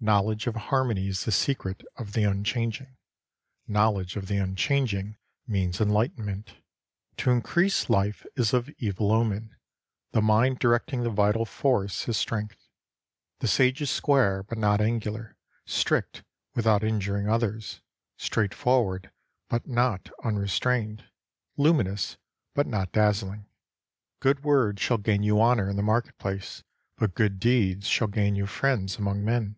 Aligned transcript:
Knowledge 0.00 0.46
of 0.46 0.54
harmony 0.54 1.08
is 1.08 1.24
the 1.24 1.32
secret 1.32 1.82
of 1.96 2.12
the 2.12 2.24
Un 2.24 2.44
changing. 2.44 2.96
Knowledge 3.66 4.14
of 4.14 4.28
the 4.28 4.36
Unchanging 4.36 5.16
means 5.44 5.80
enlightenment. 5.80 6.54
To 7.16 7.32
increase 7.32 7.90
life 7.90 8.24
is 8.36 8.54
of 8.54 8.70
evil 8.78 9.10
omen. 9.10 9.56
The 10.12 10.22
mind 10.22 10.60
directing 10.60 11.02
the 11.02 11.10
vital 11.10 11.44
force 11.44 12.08
is 12.08 12.16
strength. 12.16 12.68
The 13.40 13.48
Sage 13.48 13.82
is 13.82 13.90
square 13.90 14.44
but 14.44 14.56
not 14.56 14.80
angular, 14.80 15.36
strict 15.66 16.22
with 16.54 16.64
out 16.64 16.84
injuring 16.84 17.28
others, 17.28 17.80
straightforward 18.16 19.10
but 19.48 19.66
not 19.66 20.10
un 20.22 20.36
restrained, 20.36 21.08
luminous 21.56 22.16
but 22.54 22.68
not 22.68 22.92
dazzling. 22.92 23.46
Good 24.20 24.44
words 24.44 24.80
shall 24.80 24.98
gain 24.98 25.24
you 25.24 25.40
honour 25.42 25.68
in 25.68 25.74
the 25.74 25.82
market 25.82 26.18
place, 26.18 26.62
but 26.98 27.16
good 27.16 27.40
deeds 27.40 27.88
shall 27.88 28.06
gain 28.06 28.36
you 28.36 28.46
friends 28.46 28.96
among 28.96 29.24
men. 29.24 29.56